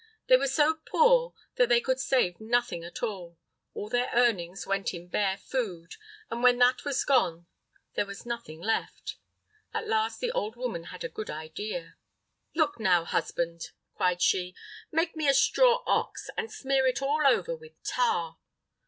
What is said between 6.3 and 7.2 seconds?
when that was